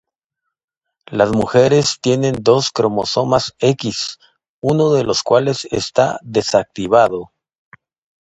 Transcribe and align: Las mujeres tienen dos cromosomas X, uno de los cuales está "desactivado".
Las 1.11 1.29
mujeres 1.31 1.99
tienen 2.01 2.37
dos 2.41 2.71
cromosomas 2.71 3.53
X, 3.59 4.17
uno 4.59 4.91
de 4.93 5.03
los 5.03 5.21
cuales 5.21 5.67
está 5.69 6.17
"desactivado". 6.23 7.31